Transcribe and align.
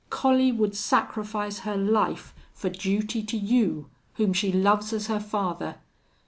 Collie 0.09 0.51
would 0.51 0.75
sacrifice 0.75 1.59
her 1.59 1.77
life 1.77 2.33
for 2.55 2.71
duty 2.71 3.21
to 3.21 3.37
you 3.37 3.87
whom 4.15 4.33
she 4.33 4.51
loves 4.51 4.93
as 4.93 5.05
her 5.05 5.19
father. 5.19 5.75